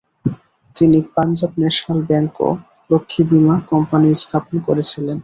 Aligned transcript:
তিনি 0.75 0.97
Punjab 1.15 1.51
national 1.61 1.99
bank 2.09 2.33
ও 2.41 2.49
লক্ষী 2.89 3.21
বিমা 3.29 3.55
কম্পানী 3.71 4.09
স্থাপন 4.23 4.55
করেছিলেন। 4.67 5.17